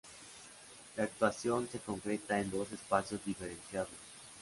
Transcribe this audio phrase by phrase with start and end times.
[0.97, 3.91] La actuación se concreta en dos espacios diferenciados.